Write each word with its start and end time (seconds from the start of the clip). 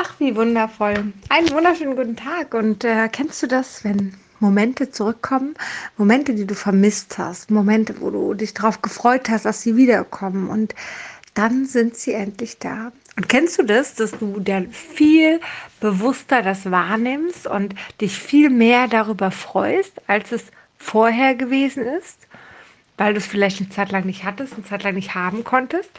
Ach, 0.00 0.14
wie 0.20 0.36
wundervoll. 0.36 1.12
Einen 1.28 1.50
wunderschönen 1.50 1.96
guten 1.96 2.14
Tag. 2.14 2.54
Und 2.54 2.84
äh, 2.84 3.08
kennst 3.08 3.42
du 3.42 3.48
das, 3.48 3.82
wenn 3.82 4.14
Momente 4.38 4.92
zurückkommen? 4.92 5.56
Momente, 5.96 6.34
die 6.34 6.46
du 6.46 6.54
vermisst 6.54 7.18
hast. 7.18 7.50
Momente, 7.50 8.00
wo 8.00 8.10
du 8.10 8.34
dich 8.34 8.54
darauf 8.54 8.80
gefreut 8.80 9.28
hast, 9.28 9.44
dass 9.44 9.62
sie 9.62 9.74
wiederkommen. 9.74 10.50
Und 10.50 10.72
dann 11.34 11.66
sind 11.66 11.96
sie 11.96 12.12
endlich 12.12 12.60
da. 12.60 12.92
Und 13.16 13.28
kennst 13.28 13.58
du 13.58 13.64
das, 13.64 13.96
dass 13.96 14.12
du 14.12 14.38
dann 14.38 14.70
viel 14.70 15.40
bewusster 15.80 16.42
das 16.42 16.70
wahrnimmst 16.70 17.48
und 17.48 17.74
dich 18.00 18.16
viel 18.16 18.50
mehr 18.50 18.86
darüber 18.86 19.32
freust, 19.32 19.94
als 20.06 20.30
es 20.30 20.44
vorher 20.76 21.34
gewesen 21.34 21.82
ist? 21.82 22.28
Weil 22.98 23.14
du 23.14 23.18
es 23.18 23.26
vielleicht 23.26 23.60
eine 23.60 23.70
Zeit 23.70 23.90
lang 23.90 24.06
nicht 24.06 24.22
hattest, 24.22 24.54
eine 24.54 24.64
Zeit 24.64 24.84
lang 24.84 24.94
nicht 24.94 25.16
haben 25.16 25.42
konntest? 25.42 25.90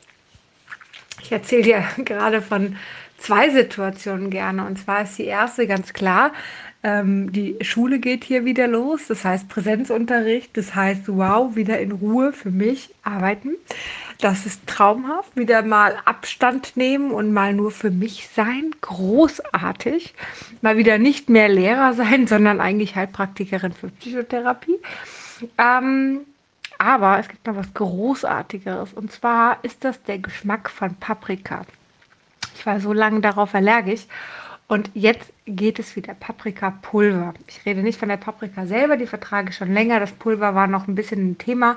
Ich 1.21 1.33
erzähle 1.33 1.63
dir 1.63 1.83
gerade 2.05 2.41
von 2.41 2.77
zwei 3.19 3.49
Situationen 3.49 4.29
gerne. 4.29 4.65
Und 4.65 4.77
zwar 4.79 5.03
ist 5.03 5.17
die 5.17 5.25
erste 5.25 5.67
ganz 5.67 5.93
klar, 5.93 6.31
ähm, 6.81 7.31
die 7.31 7.57
Schule 7.61 7.99
geht 7.99 8.23
hier 8.23 8.45
wieder 8.45 8.67
los. 8.67 9.07
Das 9.07 9.25
heißt 9.25 9.49
Präsenzunterricht. 9.49 10.55
Das 10.55 10.75
heißt, 10.75 11.03
wow, 11.07 11.55
wieder 11.55 11.79
in 11.79 11.91
Ruhe 11.91 12.31
für 12.31 12.51
mich 12.51 12.93
arbeiten. 13.03 13.55
Das 14.21 14.45
ist 14.45 14.65
traumhaft. 14.67 15.35
Wieder 15.35 15.61
mal 15.61 15.97
Abstand 16.05 16.77
nehmen 16.77 17.11
und 17.11 17.33
mal 17.33 17.53
nur 17.53 17.71
für 17.71 17.91
mich 17.91 18.29
sein. 18.33 18.71
Großartig. 18.81 20.13
Mal 20.61 20.77
wieder 20.77 20.97
nicht 20.97 21.29
mehr 21.29 21.49
Lehrer 21.49 21.93
sein, 21.93 22.27
sondern 22.27 22.61
eigentlich 22.61 22.95
Heilpraktikerin 22.95 23.73
für 23.73 23.89
Psychotherapie. 23.89 24.79
Ähm, 25.57 26.21
aber 26.77 27.19
es 27.19 27.27
gibt 27.27 27.45
noch 27.45 27.57
was 27.57 27.73
Großartigeres. 27.73 28.93
Und 28.93 29.11
zwar 29.11 29.61
ist 29.63 29.83
das 29.83 30.01
der 30.03 30.19
Geschmack 30.19 30.69
von 30.69 30.95
Paprika. 30.95 31.65
Ich 32.55 32.65
war 32.65 32.79
so 32.79 32.93
lange 32.93 33.21
darauf 33.21 33.55
allergisch. 33.55 34.05
Und 34.67 34.91
jetzt 34.93 35.33
geht 35.47 35.79
es 35.79 35.95
wieder 35.95 36.13
Paprikapulver. 36.13 37.33
Ich 37.47 37.65
rede 37.65 37.81
nicht 37.81 37.99
von 37.99 38.09
der 38.09 38.17
Paprika 38.17 38.67
selber, 38.67 38.97
die 38.97 39.07
vertrage 39.07 39.49
ich 39.49 39.55
schon 39.55 39.73
länger. 39.73 39.99
Das 39.99 40.11
Pulver 40.11 40.53
war 40.53 40.67
noch 40.67 40.87
ein 40.87 40.93
bisschen 40.93 41.31
ein 41.31 41.37
Thema. 41.39 41.75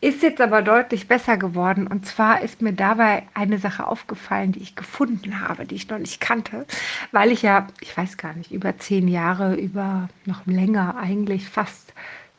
Ist 0.00 0.22
jetzt 0.22 0.40
aber 0.40 0.62
deutlich 0.62 1.06
besser 1.06 1.36
geworden. 1.36 1.86
Und 1.86 2.06
zwar 2.06 2.42
ist 2.42 2.60
mir 2.60 2.72
dabei 2.72 3.22
eine 3.34 3.58
Sache 3.58 3.86
aufgefallen, 3.86 4.50
die 4.50 4.62
ich 4.62 4.74
gefunden 4.74 5.40
habe, 5.40 5.64
die 5.64 5.76
ich 5.76 5.88
noch 5.88 5.98
nicht 5.98 6.20
kannte, 6.20 6.66
weil 7.12 7.30
ich 7.30 7.42
ja, 7.42 7.68
ich 7.80 7.96
weiß 7.96 8.16
gar 8.16 8.32
nicht, 8.34 8.50
über 8.50 8.76
zehn 8.78 9.06
Jahre, 9.06 9.54
über 9.54 10.08
noch 10.24 10.44
länger, 10.46 10.96
eigentlich 10.96 11.48
fast 11.48 11.92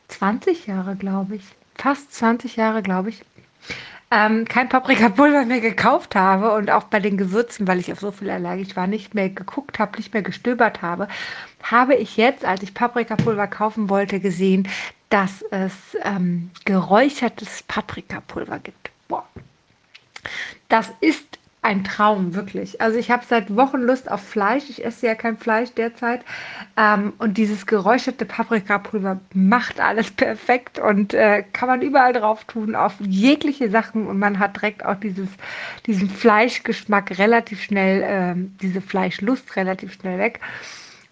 20 0.08 0.66
Jahre, 0.66 0.94
glaube 0.94 1.36
ich, 1.36 1.44
fast 1.74 2.12
20 2.14 2.56
Jahre, 2.56 2.82
glaube 2.82 3.10
ich, 3.10 3.22
ähm, 4.10 4.44
kein 4.46 4.68
Paprikapulver 4.68 5.44
mehr 5.44 5.60
gekauft 5.60 6.16
habe 6.16 6.52
und 6.52 6.70
auch 6.70 6.84
bei 6.84 6.98
den 6.98 7.16
Gewürzen, 7.16 7.68
weil 7.68 7.78
ich 7.78 7.92
auf 7.92 8.00
so 8.00 8.10
viel 8.10 8.30
allergisch 8.30 8.74
war, 8.74 8.86
nicht 8.86 9.14
mehr 9.14 9.28
geguckt 9.28 9.78
habe, 9.78 9.96
nicht 9.96 10.12
mehr 10.12 10.22
gestöbert 10.22 10.82
habe, 10.82 11.06
habe 11.62 11.94
ich 11.94 12.16
jetzt, 12.16 12.44
als 12.44 12.62
ich 12.62 12.74
Paprikapulver 12.74 13.46
kaufen 13.46 13.88
wollte, 13.88 14.18
gesehen, 14.18 14.68
dass 15.10 15.42
es 15.50 15.72
ähm, 16.02 16.50
geräuchertes 16.64 17.62
Paprikapulver 17.64 18.58
gibt. 18.58 18.90
Boah. 19.08 19.26
Das 20.68 20.90
ist 21.00 21.39
ein 21.62 21.84
Traum, 21.84 22.34
wirklich. 22.34 22.80
Also 22.80 22.98
ich 22.98 23.10
habe 23.10 23.22
seit 23.28 23.54
Wochen 23.54 23.82
Lust 23.82 24.10
auf 24.10 24.22
Fleisch. 24.22 24.70
Ich 24.70 24.82
esse 24.82 25.06
ja 25.06 25.14
kein 25.14 25.36
Fleisch 25.36 25.72
derzeit. 25.74 26.22
Ähm, 26.76 27.12
und 27.18 27.36
dieses 27.36 27.66
geräucherte 27.66 28.24
Paprikapulver 28.24 29.20
macht 29.34 29.78
alles 29.78 30.10
perfekt 30.16 30.78
und 30.78 31.12
äh, 31.12 31.44
kann 31.52 31.68
man 31.68 31.82
überall 31.82 32.14
drauf 32.14 32.44
tun, 32.44 32.74
auf 32.74 32.94
jegliche 33.00 33.70
Sachen. 33.70 34.06
Und 34.06 34.18
man 34.18 34.38
hat 34.38 34.56
direkt 34.56 34.84
auch 34.84 34.96
dieses, 34.96 35.28
diesen 35.86 36.08
Fleischgeschmack 36.08 37.18
relativ 37.18 37.62
schnell, 37.62 38.02
äh, 38.02 38.34
diese 38.62 38.80
Fleischlust 38.80 39.54
relativ 39.56 39.92
schnell 39.92 40.18
weg. 40.18 40.40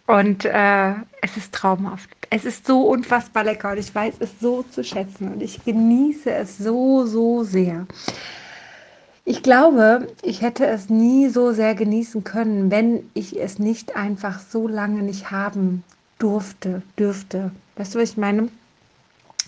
Und 0.06 0.46
äh, 0.46 0.94
es 1.20 1.36
ist 1.36 1.52
traumhaft. 1.54 2.08
Es 2.30 2.46
ist 2.46 2.66
so 2.66 2.82
unfassbar 2.88 3.44
lecker 3.44 3.72
und 3.72 3.78
ich 3.78 3.94
weiß 3.94 4.14
es 4.20 4.40
so 4.40 4.62
zu 4.62 4.82
schätzen 4.82 5.32
und 5.32 5.42
ich 5.42 5.62
genieße 5.62 6.30
es 6.30 6.56
so, 6.56 7.04
so 7.04 7.44
sehr. 7.44 7.86
Ich 9.30 9.42
glaube, 9.42 10.08
ich 10.22 10.40
hätte 10.40 10.64
es 10.64 10.88
nie 10.88 11.28
so 11.28 11.52
sehr 11.52 11.74
genießen 11.74 12.24
können, 12.24 12.70
wenn 12.70 13.10
ich 13.12 13.38
es 13.38 13.58
nicht 13.58 13.94
einfach 13.94 14.40
so 14.40 14.66
lange 14.66 15.02
nicht 15.02 15.30
haben 15.30 15.84
durfte, 16.18 16.80
dürfte. 16.98 17.50
Weißt 17.76 17.94
du, 17.94 17.98
was 17.98 18.12
ich 18.12 18.16
meine? 18.16 18.48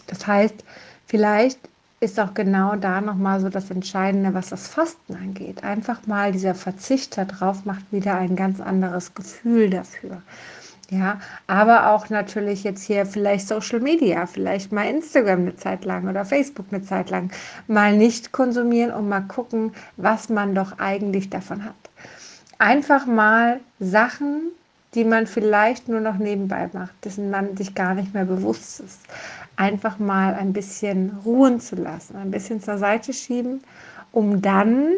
Das 0.06 0.26
heißt, 0.26 0.56
vielleicht 1.06 1.58
ist 2.00 2.20
auch 2.20 2.34
genau 2.34 2.76
da 2.76 3.00
nochmal 3.00 3.40
so 3.40 3.48
das 3.48 3.70
Entscheidende, 3.70 4.34
was 4.34 4.50
das 4.50 4.68
Fasten 4.68 5.14
angeht. 5.14 5.64
Einfach 5.64 6.06
mal 6.06 6.30
dieser 6.30 6.54
Verzicht 6.54 7.16
darauf 7.16 7.64
macht 7.64 7.90
wieder 7.90 8.16
ein 8.16 8.36
ganz 8.36 8.60
anderes 8.60 9.14
Gefühl 9.14 9.70
dafür. 9.70 10.20
Ja, 10.90 11.20
aber 11.46 11.92
auch 11.92 12.10
natürlich 12.10 12.64
jetzt 12.64 12.82
hier 12.82 13.06
vielleicht 13.06 13.46
Social 13.46 13.78
Media, 13.78 14.26
vielleicht 14.26 14.72
mal 14.72 14.88
Instagram 14.88 15.42
eine 15.42 15.54
Zeit 15.54 15.84
lang 15.84 16.08
oder 16.08 16.24
Facebook 16.24 16.66
eine 16.72 16.82
Zeit 16.82 17.10
lang 17.10 17.30
mal 17.68 17.96
nicht 17.96 18.32
konsumieren 18.32 18.92
und 18.92 19.08
mal 19.08 19.20
gucken, 19.20 19.72
was 19.96 20.28
man 20.28 20.52
doch 20.52 20.80
eigentlich 20.80 21.30
davon 21.30 21.64
hat. 21.64 21.76
Einfach 22.58 23.06
mal 23.06 23.60
Sachen, 23.78 24.50
die 24.94 25.04
man 25.04 25.28
vielleicht 25.28 25.88
nur 25.88 26.00
noch 26.00 26.18
nebenbei 26.18 26.68
macht, 26.72 27.04
dessen 27.04 27.30
man 27.30 27.56
sich 27.56 27.76
gar 27.76 27.94
nicht 27.94 28.12
mehr 28.12 28.24
bewusst 28.24 28.80
ist, 28.80 28.98
einfach 29.54 30.00
mal 30.00 30.34
ein 30.34 30.52
bisschen 30.52 31.20
ruhen 31.24 31.60
zu 31.60 31.76
lassen, 31.76 32.16
ein 32.16 32.32
bisschen 32.32 32.60
zur 32.60 32.78
Seite 32.78 33.12
schieben, 33.12 33.62
um 34.10 34.42
dann 34.42 34.88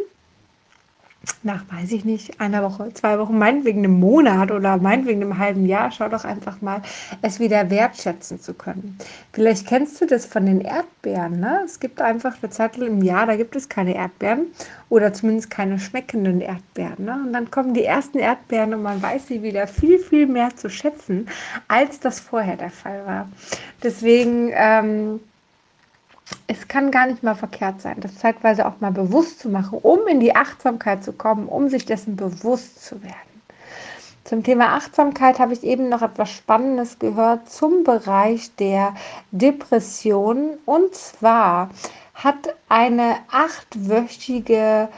nach, 1.42 1.64
weiß 1.70 1.92
ich 1.92 2.04
nicht, 2.04 2.40
einer 2.40 2.62
Woche, 2.62 2.92
zwei 2.94 3.18
Wochen, 3.18 3.38
meinetwegen 3.38 3.80
einem 3.80 3.98
Monat 3.98 4.50
oder 4.50 4.76
meinetwegen 4.76 5.22
einem 5.22 5.38
halben 5.38 5.66
Jahr, 5.66 5.90
schau 5.90 6.08
doch 6.08 6.24
einfach 6.24 6.60
mal, 6.60 6.82
es 7.22 7.40
wieder 7.40 7.70
wertschätzen 7.70 8.40
zu 8.40 8.54
können. 8.54 8.98
Vielleicht 9.32 9.66
kennst 9.66 10.00
du 10.00 10.06
das 10.06 10.26
von 10.26 10.46
den 10.46 10.60
Erdbeeren. 10.60 11.40
Ne? 11.40 11.60
Es 11.64 11.80
gibt 11.80 12.00
einfach 12.00 12.36
eine 12.42 12.50
Zeit 12.50 12.76
im 12.78 13.02
Jahr, 13.02 13.26
da 13.26 13.36
gibt 13.36 13.56
es 13.56 13.68
keine 13.68 13.94
Erdbeeren 13.94 14.46
oder 14.88 15.12
zumindest 15.12 15.50
keine 15.50 15.78
schmeckenden 15.78 16.40
Erdbeeren. 16.40 17.04
Ne? 17.04 17.20
Und 17.26 17.32
dann 17.32 17.50
kommen 17.50 17.74
die 17.74 17.84
ersten 17.84 18.18
Erdbeeren 18.18 18.74
und 18.74 18.82
man 18.82 19.02
weiß 19.02 19.28
sie 19.28 19.42
wieder 19.42 19.66
viel, 19.66 19.98
viel 19.98 20.26
mehr 20.26 20.54
zu 20.56 20.70
schätzen, 20.70 21.28
als 21.68 22.00
das 22.00 22.20
vorher 22.20 22.56
der 22.56 22.70
Fall 22.70 23.04
war. 23.06 23.28
Deswegen, 23.82 24.50
ähm, 24.54 25.20
es 26.46 26.68
kann 26.68 26.90
gar 26.90 27.06
nicht 27.06 27.22
mal 27.22 27.34
verkehrt 27.34 27.80
sein, 27.80 28.00
das 28.00 28.16
zeitweise 28.16 28.66
auch 28.66 28.80
mal 28.80 28.92
bewusst 28.92 29.40
zu 29.40 29.48
machen, 29.48 29.78
um 29.82 30.06
in 30.06 30.20
die 30.20 30.34
Achtsamkeit 30.34 31.04
zu 31.04 31.12
kommen, 31.12 31.46
um 31.48 31.68
sich 31.68 31.86
dessen 31.86 32.16
bewusst 32.16 32.84
zu 32.84 33.02
werden. 33.02 33.32
Zum 34.24 34.42
Thema 34.44 34.76
Achtsamkeit 34.76 35.38
habe 35.38 35.52
ich 35.52 35.62
eben 35.64 35.88
noch 35.88 36.00
etwas 36.00 36.30
Spannendes 36.30 36.98
gehört 36.98 37.50
zum 37.50 37.84
Bereich 37.84 38.54
der 38.56 38.94
Depression. 39.32 40.58
Und 40.64 40.94
zwar 40.94 41.70
hat 42.14 42.54
eine 42.68 43.16
achtwöchige 43.30 44.88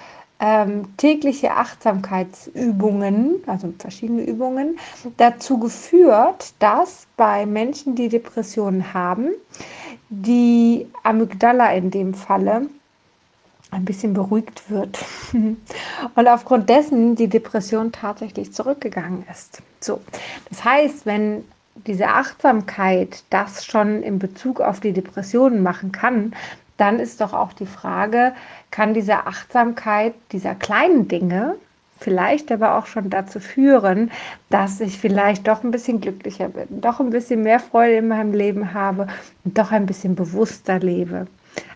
ähm, 0.41 0.97
tägliche 0.99 1.53
Achtsamkeitsübungen, 1.53 3.43
also 3.47 3.73
verschiedene 3.79 4.23
Übungen, 4.23 4.79
dazu 5.17 5.59
geführt, 5.59 6.53
dass 6.59 7.07
bei 7.17 7.47
Menschen, 7.47 7.95
die 7.95 8.09
Depressionen 8.09 8.93
haben, 8.93 9.31
die 10.23 10.87
Amygdala 11.03 11.73
in 11.75 11.91
dem 11.91 12.15
Falle 12.15 12.69
ein 13.71 13.85
bisschen 13.85 14.15
beruhigt 14.15 14.71
wird. 14.71 14.99
Und 16.15 16.29
aufgrund 16.29 16.69
dessen 16.69 17.17
die 17.17 17.29
Depression 17.29 17.93
tatsächlich 17.93 18.53
zurückgegangen 18.53 19.25
ist. 19.31 19.63
So, 19.81 20.01
das 20.49 20.65
heißt, 20.65 21.07
wenn 21.07 21.45
diese 21.87 22.09
Achtsamkeit 22.09 23.25
das 23.31 23.65
schon 23.65 24.03
in 24.03 24.19
Bezug 24.19 24.61
auf 24.61 24.81
die 24.81 24.93
Depressionen 24.93 25.63
machen 25.63 25.91
kann, 25.91 26.35
dann 26.77 27.01
ist 27.01 27.21
doch 27.21 27.33
auch 27.33 27.53
die 27.53 27.67
Frage, 27.67 28.33
kann 28.71 28.95
diese 28.95 29.27
Achtsamkeit 29.27 30.15
dieser 30.33 30.55
kleinen 30.55 31.09
Dinge 31.09 31.57
vielleicht 32.05 32.53
aber 32.53 32.77
auch 32.77 32.87
schon 32.87 33.11
dazu 33.11 33.41
führen, 33.41 34.11
dass 34.51 34.81
ich 34.81 34.99
vielleicht 34.99 35.49
doch 35.49 35.65
ein 35.65 35.71
bisschen 35.71 36.01
glücklicher 36.01 36.51
bin, 36.51 36.81
doch 36.83 37.01
ein 37.01 37.11
bisschen 37.11 37.43
mehr 37.43 37.59
Freude 37.59 37.97
in 37.97 38.09
meinem 38.09 38.33
Leben 38.33 38.75
habe 38.75 39.09
und 39.45 39.57
doch 39.57 39.73
ein 39.73 39.87
bisschen 39.87 40.15
bewusster 40.15 40.79
lebe. 40.79 41.27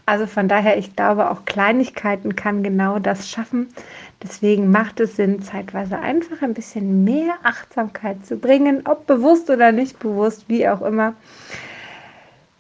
Also 0.07 0.27
von 0.27 0.49
daher, 0.49 0.79
ich 0.79 0.95
glaube, 0.97 1.31
auch 1.31 1.45
Kleinigkeiten 1.45 2.37
kann 2.37 2.63
genau 2.63 2.99
das 2.99 3.29
schaffen. 3.29 3.69
Deswegen 4.23 4.71
macht 4.71 5.01
es 5.01 5.17
Sinn, 5.17 5.43
zeitweise 5.43 5.99
einfach 5.99 6.43
ein 6.43 6.55
bisschen 6.55 7.05
mehr 7.05 7.35
Achtsamkeit 7.43 8.25
zu 8.27 8.37
bringen, 8.37 8.83
ob 8.85 9.07
bewusst 9.07 9.49
oder 9.51 9.73
nicht 9.73 9.99
bewusst, 9.99 10.45
wie 10.49 10.69
auch 10.69 10.83
immer. 10.83 11.15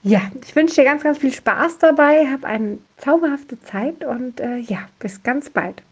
Ja, 0.02 0.22
ich 0.42 0.54
wünsche 0.54 0.76
dir 0.76 0.84
ganz, 0.84 1.02
ganz 1.02 1.18
viel 1.18 1.32
Spaß 1.32 1.78
dabei, 1.78 2.26
hab 2.26 2.44
eine 2.44 2.78
zauberhafte 2.98 3.60
Zeit 3.60 4.04
und 4.04 4.40
äh, 4.40 4.58
ja, 4.58 4.88
bis 5.00 5.22
ganz 5.22 5.50
bald. 5.50 5.82